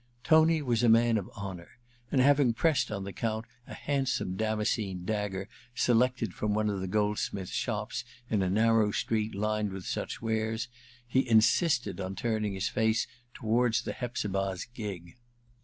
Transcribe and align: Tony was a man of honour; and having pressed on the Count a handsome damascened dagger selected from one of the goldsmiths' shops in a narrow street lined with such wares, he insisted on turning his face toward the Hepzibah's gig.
Tony 0.23 0.63
was 0.63 0.81
a 0.81 0.89
man 0.89 1.15
of 1.15 1.29
honour; 1.37 1.77
and 2.11 2.21
having 2.21 2.53
pressed 2.55 2.89
on 2.91 3.03
the 3.03 3.13
Count 3.13 3.45
a 3.67 3.75
handsome 3.75 4.35
damascened 4.35 5.05
dagger 5.05 5.47
selected 5.75 6.33
from 6.33 6.55
one 6.55 6.71
of 6.71 6.79
the 6.81 6.87
goldsmiths' 6.87 7.51
shops 7.51 8.03
in 8.27 8.41
a 8.41 8.49
narrow 8.49 8.89
street 8.89 9.35
lined 9.35 9.71
with 9.71 9.85
such 9.85 10.19
wares, 10.19 10.67
he 11.07 11.29
insisted 11.29 12.01
on 12.01 12.15
turning 12.15 12.55
his 12.55 12.67
face 12.67 13.05
toward 13.35 13.75
the 13.75 13.93
Hepzibah's 13.93 14.65
gig. 14.73 15.17